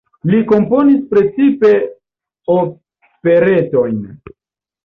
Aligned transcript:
Li 0.29 0.37
komponis 0.51 1.03
precipe 1.11 1.71
operetojn. 2.57 4.05